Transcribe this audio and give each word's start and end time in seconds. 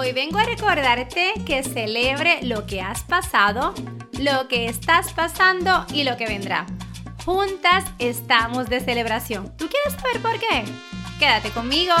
Hoy 0.00 0.12
vengo 0.12 0.38
a 0.38 0.44
recordarte 0.44 1.32
que 1.44 1.64
celebre 1.64 2.38
lo 2.42 2.66
que 2.66 2.80
has 2.80 3.02
pasado, 3.02 3.74
lo 4.12 4.46
que 4.46 4.68
estás 4.68 5.12
pasando 5.12 5.84
y 5.92 6.04
lo 6.04 6.16
que 6.16 6.28
vendrá. 6.28 6.66
Juntas 7.24 7.84
estamos 7.98 8.68
de 8.68 8.78
celebración. 8.78 9.52
¿Tú 9.56 9.68
quieres 9.68 10.00
saber 10.00 10.22
por 10.22 10.38
qué? 10.38 10.62
Quédate 11.18 11.50
conmigo. 11.50 11.94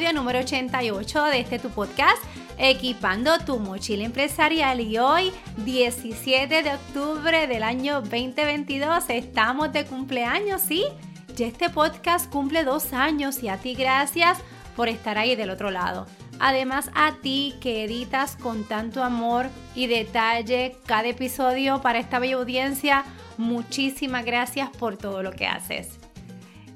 Episodio 0.00 0.18
número 0.18 0.38
88 0.38 1.24
de 1.24 1.40
este 1.40 1.58
tu 1.58 1.68
podcast, 1.68 2.24
Equipando 2.56 3.38
tu 3.40 3.58
mochila 3.58 4.02
empresarial. 4.02 4.80
Y 4.80 4.96
hoy, 4.96 5.30
17 5.58 6.62
de 6.62 6.74
octubre 6.74 7.46
del 7.46 7.62
año 7.62 8.00
2022, 8.00 9.10
estamos 9.10 9.74
de 9.74 9.84
cumpleaños, 9.84 10.62
¿sí? 10.62 10.84
Ya 11.36 11.46
este 11.46 11.68
podcast 11.68 12.30
cumple 12.32 12.64
dos 12.64 12.94
años 12.94 13.42
y 13.42 13.48
a 13.48 13.58
ti 13.58 13.74
gracias 13.74 14.38
por 14.74 14.88
estar 14.88 15.18
ahí 15.18 15.36
del 15.36 15.50
otro 15.50 15.70
lado. 15.70 16.06
Además 16.38 16.90
a 16.94 17.16
ti 17.20 17.56
que 17.60 17.84
editas 17.84 18.36
con 18.36 18.64
tanto 18.64 19.04
amor 19.04 19.50
y 19.74 19.86
detalle 19.86 20.78
cada 20.86 21.08
episodio 21.08 21.82
para 21.82 21.98
esta 21.98 22.18
bella 22.18 22.36
audiencia, 22.36 23.04
muchísimas 23.36 24.24
gracias 24.24 24.70
por 24.70 24.96
todo 24.96 25.22
lo 25.22 25.32
que 25.32 25.46
haces. 25.46 25.99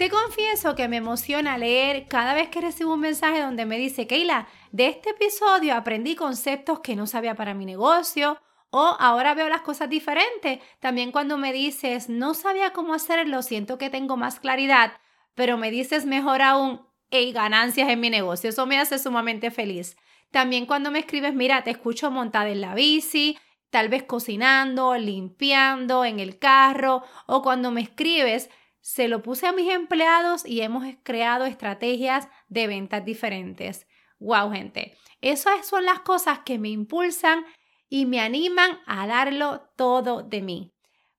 Te 0.00 0.08
confieso 0.08 0.74
que 0.74 0.88
me 0.88 0.96
emociona 0.96 1.58
leer 1.58 2.08
cada 2.08 2.32
vez 2.32 2.48
que 2.48 2.62
recibo 2.62 2.94
un 2.94 3.00
mensaje 3.00 3.42
donde 3.42 3.66
me 3.66 3.76
dice, 3.76 4.06
Keila, 4.06 4.48
de 4.72 4.86
este 4.86 5.10
episodio 5.10 5.74
aprendí 5.74 6.16
conceptos 6.16 6.80
que 6.80 6.96
no 6.96 7.06
sabía 7.06 7.34
para 7.34 7.52
mi 7.52 7.66
negocio 7.66 8.40
o 8.70 8.96
ahora 8.98 9.34
veo 9.34 9.50
las 9.50 9.60
cosas 9.60 9.90
diferentes. 9.90 10.60
También 10.78 11.12
cuando 11.12 11.36
me 11.36 11.52
dices, 11.52 12.08
no 12.08 12.32
sabía 12.32 12.72
cómo 12.72 12.94
hacerlo, 12.94 13.42
siento 13.42 13.76
que 13.76 13.90
tengo 13.90 14.16
más 14.16 14.40
claridad, 14.40 14.94
pero 15.34 15.58
me 15.58 15.70
dices 15.70 16.06
mejor 16.06 16.40
aún, 16.40 16.80
hey, 17.10 17.30
ganancias 17.32 17.90
en 17.90 18.00
mi 18.00 18.08
negocio. 18.08 18.48
Eso 18.48 18.64
me 18.64 18.78
hace 18.78 18.98
sumamente 18.98 19.50
feliz. 19.50 19.98
También 20.30 20.64
cuando 20.64 20.90
me 20.90 21.00
escribes, 21.00 21.34
mira, 21.34 21.62
te 21.62 21.72
escucho 21.72 22.10
montada 22.10 22.48
en 22.48 22.62
la 22.62 22.74
bici, 22.74 23.36
tal 23.68 23.90
vez 23.90 24.04
cocinando, 24.04 24.96
limpiando, 24.96 26.06
en 26.06 26.20
el 26.20 26.38
carro, 26.38 27.02
o 27.26 27.42
cuando 27.42 27.70
me 27.70 27.82
escribes, 27.82 28.48
se 28.80 29.08
lo 29.08 29.22
puse 29.22 29.46
a 29.46 29.52
mis 29.52 29.70
empleados 29.70 30.46
y 30.46 30.62
hemos 30.62 30.84
creado 31.02 31.44
estrategias 31.44 32.28
de 32.48 32.66
ventas 32.66 33.04
diferentes. 33.04 33.86
Wow, 34.18 34.52
gente. 34.52 34.96
Esas 35.20 35.66
son 35.66 35.84
las 35.84 36.00
cosas 36.00 36.40
que 36.40 36.58
me 36.58 36.70
impulsan 36.70 37.44
y 37.88 38.06
me 38.06 38.20
animan 38.20 38.78
a 38.86 39.06
darlo 39.06 39.62
todo 39.76 40.22
de 40.22 40.40
mí. 40.40 40.72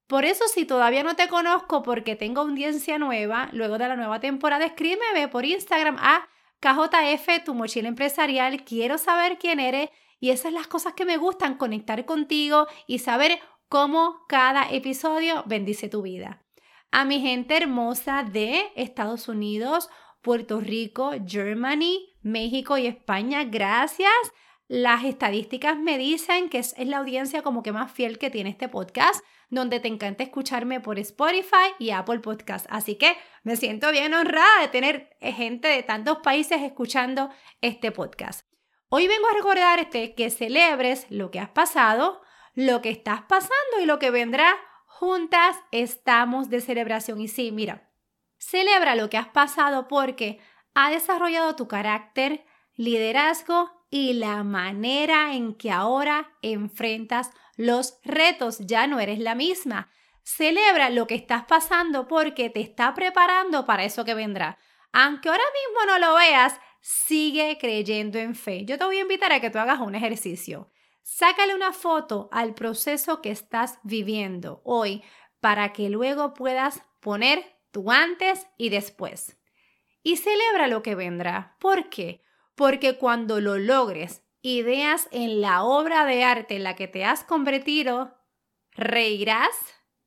Por 0.07 0.25
eso, 0.25 0.45
si 0.47 0.65
todavía 0.65 1.03
no 1.03 1.15
te 1.15 1.27
conozco 1.27 1.83
porque 1.83 2.15
tengo 2.15 2.41
audiencia 2.41 2.97
nueva, 2.97 3.49
luego 3.53 3.77
de 3.77 3.87
la 3.87 3.95
nueva 3.95 4.19
temporada, 4.19 4.65
escríbeme 4.65 5.27
por 5.27 5.45
Instagram 5.45 5.97
a 5.99 6.27
KJF, 6.59 7.43
tu 7.45 7.53
mochila 7.53 7.87
empresarial. 7.87 8.63
Quiero 8.63 8.97
saber 8.97 9.37
quién 9.37 9.59
eres 9.59 9.89
y 10.19 10.31
esas 10.31 10.43
son 10.43 10.53
las 10.55 10.67
cosas 10.67 10.93
que 10.93 11.05
me 11.05 11.17
gustan, 11.17 11.55
conectar 11.57 12.05
contigo 12.05 12.67
y 12.87 12.99
saber 12.99 13.39
cómo 13.69 14.25
cada 14.27 14.69
episodio 14.69 15.43
bendice 15.47 15.87
tu 15.87 16.01
vida 16.01 16.43
a 16.91 17.05
mi 17.05 17.21
gente 17.21 17.55
hermosa 17.55 18.23
de 18.23 18.71
Estados 18.75 19.27
Unidos, 19.27 19.89
Puerto 20.21 20.59
Rico, 20.59 21.11
Germany, 21.25 22.15
México 22.21 22.77
y 22.77 22.85
España. 22.85 23.45
Gracias. 23.45 24.11
Las 24.67 25.03
estadísticas 25.03 25.77
me 25.77 25.97
dicen 25.97 26.49
que 26.49 26.59
es, 26.59 26.75
la 26.77 26.97
audiencia 26.97 27.41
como 27.41 27.63
que 27.63 27.71
más 27.71 27.91
fiel 27.91 28.17
que 28.17 28.29
tiene 28.29 28.51
este 28.51 28.69
podcast, 28.69 29.23
donde 29.49 29.79
te 29.79 29.87
encanta 29.87 30.23
escucharme 30.23 30.79
por 30.79 30.99
Spotify 30.99 31.73
y 31.79 31.91
Apple 31.91 32.19
Podcast. 32.19 32.65
Así 32.69 32.95
que 32.95 33.17
me 33.43 33.55
siento 33.55 33.91
bien 33.91 34.13
honrada 34.13 34.61
de 34.61 34.67
tener 34.67 35.09
gente 35.19 35.67
de 35.67 35.83
tantos 35.83 36.19
países 36.19 36.61
escuchando 36.61 37.29
este 37.61 37.91
podcast. 37.91 38.45
Hoy 38.89 39.07
vengo 39.07 39.27
a 39.29 39.33
recordarte 39.33 40.13
que 40.15 40.29
celebres 40.29 41.07
lo 41.09 41.31
que 41.31 41.39
has 41.39 41.49
pasado, 41.49 42.21
lo 42.53 42.81
que 42.81 42.89
estás 42.89 43.21
pasando 43.23 43.81
y 43.81 43.85
lo 43.85 43.99
que 43.99 44.11
vendrá 44.11 44.55
juntas 45.01 45.55
estamos 45.71 46.51
de 46.51 46.61
celebración. 46.61 47.19
Y 47.21 47.27
sí, 47.27 47.51
mira, 47.51 47.89
celebra 48.37 48.93
lo 48.93 49.09
que 49.09 49.17
has 49.17 49.29
pasado 49.29 49.87
porque 49.87 50.39
ha 50.75 50.91
desarrollado 50.91 51.55
tu 51.55 51.67
carácter, 51.67 52.45
liderazgo 52.75 53.71
y 53.89 54.13
la 54.13 54.43
manera 54.43 55.33
en 55.33 55.55
que 55.55 55.71
ahora 55.71 56.37
enfrentas 56.43 57.31
los 57.57 57.97
retos. 58.03 58.59
Ya 58.59 58.85
no 58.85 58.99
eres 58.99 59.17
la 59.17 59.33
misma. 59.33 59.89
Celebra 60.21 60.91
lo 60.91 61.07
que 61.07 61.15
estás 61.15 61.45
pasando 61.45 62.07
porque 62.07 62.51
te 62.51 62.61
está 62.61 62.93
preparando 62.93 63.65
para 63.65 63.85
eso 63.85 64.05
que 64.05 64.13
vendrá. 64.13 64.59
Aunque 64.93 65.29
ahora 65.29 65.43
mismo 65.65 65.91
no 65.91 65.97
lo 65.97 66.13
veas, 66.13 66.59
sigue 66.79 67.57
creyendo 67.59 68.19
en 68.19 68.35
fe. 68.35 68.65
Yo 68.65 68.77
te 68.77 68.85
voy 68.85 68.97
a 68.97 69.01
invitar 69.01 69.33
a 69.33 69.41
que 69.41 69.49
tú 69.49 69.57
hagas 69.57 69.79
un 69.79 69.95
ejercicio. 69.95 70.69
Sácale 71.01 71.55
una 71.55 71.73
foto 71.73 72.29
al 72.31 72.53
proceso 72.53 73.21
que 73.21 73.31
estás 73.31 73.79
viviendo 73.83 74.61
hoy 74.63 75.03
para 75.39 75.73
que 75.73 75.89
luego 75.89 76.33
puedas 76.33 76.83
poner 76.99 77.59
tu 77.71 77.91
antes 77.91 78.47
y 78.57 78.69
después. 78.69 79.37
Y 80.03 80.17
celebra 80.17 80.67
lo 80.67 80.83
que 80.83 80.95
vendrá. 80.95 81.57
¿Por 81.59 81.89
qué? 81.89 82.23
Porque 82.55 82.97
cuando 82.97 83.39
lo 83.39 83.57
logres, 83.57 84.23
ideas 84.41 85.07
en 85.11 85.41
la 85.41 85.63
obra 85.63 86.05
de 86.05 86.23
arte 86.23 86.55
en 86.55 86.63
la 86.63 86.75
que 86.75 86.87
te 86.87 87.05
has 87.05 87.23
convertido, 87.23 88.17
reirás 88.71 89.55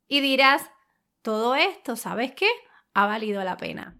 y 0.06 0.20
dirás, 0.20 0.70
todo 1.22 1.54
esto, 1.54 1.96
¿sabes 1.96 2.32
qué? 2.32 2.48
Ha 2.92 3.06
valido 3.06 3.42
la 3.44 3.56
pena. 3.56 3.98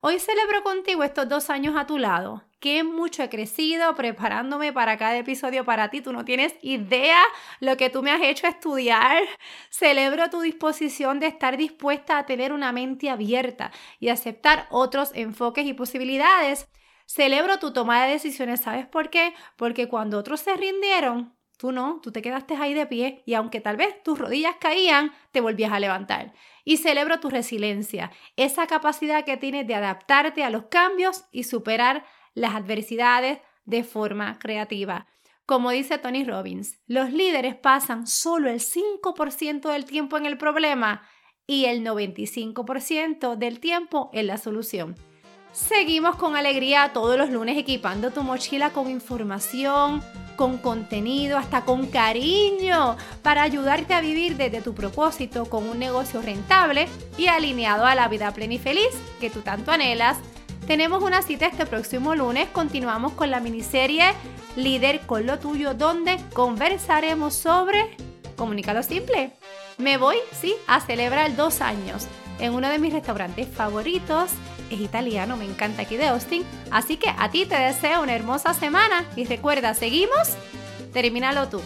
Hoy 0.00 0.18
celebro 0.18 0.62
contigo 0.62 1.02
estos 1.02 1.28
dos 1.28 1.48
años 1.48 1.76
a 1.78 1.86
tu 1.86 1.98
lado. 1.98 2.44
Qué 2.64 2.82
mucho 2.82 3.22
he 3.22 3.28
crecido 3.28 3.94
preparándome 3.94 4.72
para 4.72 4.96
cada 4.96 5.18
episodio 5.18 5.66
para 5.66 5.90
ti. 5.90 6.00
Tú 6.00 6.14
no 6.14 6.24
tienes 6.24 6.54
idea 6.62 7.20
lo 7.60 7.76
que 7.76 7.90
tú 7.90 8.02
me 8.02 8.10
has 8.10 8.22
hecho 8.22 8.46
estudiar. 8.46 9.22
Celebro 9.68 10.30
tu 10.30 10.40
disposición 10.40 11.20
de 11.20 11.26
estar 11.26 11.58
dispuesta 11.58 12.16
a 12.16 12.24
tener 12.24 12.54
una 12.54 12.72
mente 12.72 13.10
abierta 13.10 13.70
y 14.00 14.08
aceptar 14.08 14.66
otros 14.70 15.10
enfoques 15.12 15.66
y 15.66 15.74
posibilidades. 15.74 16.66
Celebro 17.04 17.58
tu 17.58 17.74
toma 17.74 18.02
de 18.06 18.12
decisiones. 18.12 18.62
¿Sabes 18.62 18.86
por 18.86 19.10
qué? 19.10 19.34
Porque 19.56 19.86
cuando 19.86 20.18
otros 20.18 20.40
se 20.40 20.56
rindieron, 20.56 21.34
Tú 21.56 21.70
no, 21.70 22.00
tú 22.02 22.10
te 22.10 22.20
quedaste 22.20 22.56
ahí 22.56 22.74
de 22.74 22.84
pie 22.84 23.22
y 23.26 23.34
aunque 23.34 23.60
tal 23.60 23.76
vez 23.76 24.02
tus 24.02 24.18
rodillas 24.18 24.56
caían, 24.58 25.12
te 25.30 25.40
volvías 25.40 25.72
a 25.72 25.78
levantar. 25.78 26.32
Y 26.64 26.78
celebro 26.78 27.20
tu 27.20 27.30
resiliencia, 27.30 28.10
esa 28.34 28.66
capacidad 28.66 29.24
que 29.24 29.36
tienes 29.36 29.64
de 29.66 29.76
adaptarte 29.76 30.42
a 30.42 30.50
los 30.50 30.64
cambios 30.64 31.26
y 31.30 31.44
superar 31.44 32.04
las 32.34 32.54
adversidades 32.54 33.38
de 33.64 33.84
forma 33.84 34.38
creativa. 34.38 35.06
Como 35.46 35.70
dice 35.70 35.98
Tony 35.98 36.24
Robbins, 36.24 36.80
los 36.86 37.12
líderes 37.12 37.54
pasan 37.54 38.06
solo 38.06 38.48
el 38.48 38.60
5% 38.60 39.70
del 39.70 39.84
tiempo 39.84 40.16
en 40.16 40.26
el 40.26 40.38
problema 40.38 41.02
y 41.46 41.66
el 41.66 41.84
95% 41.84 43.36
del 43.36 43.60
tiempo 43.60 44.10
en 44.12 44.26
la 44.26 44.38
solución. 44.38 44.96
Seguimos 45.52 46.16
con 46.16 46.34
alegría 46.34 46.92
todos 46.92 47.16
los 47.16 47.30
lunes 47.30 47.56
equipando 47.56 48.10
tu 48.10 48.22
mochila 48.22 48.70
con 48.70 48.90
información, 48.90 50.02
con 50.34 50.58
contenido, 50.58 51.38
hasta 51.38 51.64
con 51.64 51.86
cariño, 51.86 52.96
para 53.22 53.42
ayudarte 53.42 53.94
a 53.94 54.00
vivir 54.00 54.36
desde 54.36 54.62
tu 54.62 54.74
propósito 54.74 55.44
con 55.44 55.68
un 55.68 55.78
negocio 55.78 56.22
rentable 56.22 56.88
y 57.16 57.28
alineado 57.28 57.84
a 57.86 57.94
la 57.94 58.08
vida 58.08 58.32
plena 58.32 58.54
y 58.54 58.58
feliz 58.58 58.90
que 59.20 59.30
tú 59.30 59.42
tanto 59.42 59.70
anhelas. 59.70 60.18
Tenemos 60.66 61.02
una 61.02 61.22
cita 61.22 61.46
este 61.46 61.66
próximo 61.66 62.14
lunes, 62.14 62.48
continuamos 62.48 63.12
con 63.12 63.30
la 63.30 63.40
miniserie 63.40 64.12
Líder 64.56 65.00
con 65.00 65.26
lo 65.26 65.38
tuyo, 65.38 65.74
donde 65.74 66.18
conversaremos 66.32 67.34
sobre 67.34 67.96
Comunícalo 68.36 68.82
Simple. 68.82 69.32
Me 69.78 69.98
voy, 69.98 70.16
sí, 70.40 70.54
a 70.66 70.80
celebrar 70.80 71.36
dos 71.36 71.60
años 71.60 72.06
en 72.38 72.54
uno 72.54 72.68
de 72.68 72.78
mis 72.78 72.92
restaurantes 72.92 73.48
favoritos 73.48 74.30
es 74.70 74.80
italiano, 74.80 75.36
me 75.36 75.44
encanta 75.44 75.82
aquí 75.82 75.96
de 75.96 76.08
Austin. 76.08 76.44
Así 76.70 76.96
que 76.96 77.10
a 77.16 77.30
ti 77.30 77.46
te 77.46 77.56
deseo 77.56 78.02
una 78.02 78.14
hermosa 78.14 78.54
semana 78.54 79.04
y 79.16 79.24
recuerda, 79.24 79.74
seguimos, 79.74 80.30
termínalo 80.92 81.48
tú. 81.48 81.60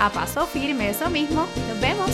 A 0.00 0.10
paso 0.10 0.46
firme, 0.46 0.90
eso 0.90 1.08
mismo. 1.08 1.46
Nos 1.68 1.80
vemos. 1.80 2.10